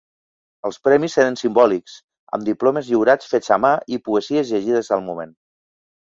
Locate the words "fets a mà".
3.33-3.71